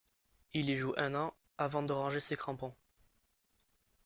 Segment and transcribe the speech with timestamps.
[0.55, 2.73] Il y joue un an avant de ranger ses crampons.